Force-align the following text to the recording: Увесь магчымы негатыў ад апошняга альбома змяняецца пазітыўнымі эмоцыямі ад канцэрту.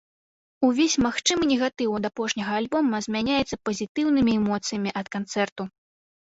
Увесь 0.67 0.93
магчымы 1.05 1.43
негатыў 1.51 1.93
ад 1.97 2.07
апошняга 2.09 2.51
альбома 2.61 3.03
змяняецца 3.07 3.61
пазітыўнымі 3.71 4.31
эмоцыямі 4.39 4.89
ад 5.03 5.07
канцэрту. 5.19 5.63